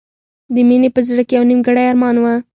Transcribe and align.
د 0.53 0.55
مینې 0.67 0.89
په 0.95 1.01
زړه 1.07 1.23
کې 1.27 1.33
یو 1.37 1.47
نیمګړی 1.49 1.83
ارمان 1.91 2.15
و 2.19 2.25